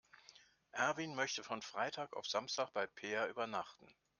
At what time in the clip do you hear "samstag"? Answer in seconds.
2.25-2.73